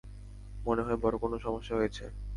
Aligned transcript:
মনে 0.65 0.81
হয় 0.85 0.97
বড় 1.03 1.15
কোনো 1.17 1.35
সমস্যা 1.39 1.73
হয়েছে। 1.75 2.03